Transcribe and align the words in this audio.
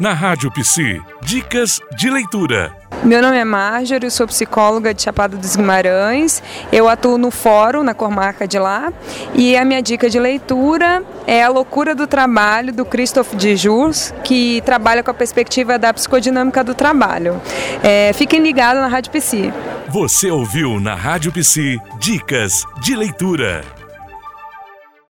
Na 0.00 0.12
Rádio 0.14 0.50
Psi, 0.52 1.02
dicas 1.22 1.80
de 1.96 2.08
leitura. 2.08 2.72
Meu 3.04 3.20
nome 3.20 3.36
é 3.36 3.44
Marjorie, 3.44 4.10
sou 4.10 4.26
psicóloga 4.26 4.94
de 4.94 5.02
Chapada 5.02 5.36
dos 5.36 5.56
Guimarães. 5.56 6.42
Eu 6.72 6.88
atuo 6.88 7.18
no 7.18 7.30
fórum, 7.30 7.82
na 7.82 7.94
comarca 7.94 8.48
de 8.48 8.58
lá. 8.58 8.92
E 9.34 9.56
a 9.56 9.64
minha 9.64 9.82
dica 9.82 10.08
de 10.08 10.18
leitura 10.18 11.02
é 11.26 11.42
A 11.42 11.48
Loucura 11.48 11.94
do 11.94 12.06
Trabalho, 12.06 12.72
do 12.72 12.84
Christophe 12.84 13.36
de 13.36 13.56
Jus, 13.56 14.14
que 14.24 14.62
trabalha 14.62 15.02
com 15.02 15.10
a 15.10 15.14
perspectiva 15.14 15.78
da 15.78 15.92
psicodinâmica 15.92 16.64
do 16.64 16.74
trabalho. 16.74 17.40
É, 17.82 18.12
fiquem 18.14 18.40
ligados 18.40 18.80
na 18.80 18.88
Rádio 18.88 19.12
Psi. 19.12 19.52
Você 19.88 20.30
ouviu 20.30 20.80
na 20.80 20.94
Rádio 20.94 21.30
Psi 21.32 21.78
Dicas 21.98 22.64
de 22.80 22.96
Leitura. 22.96 23.62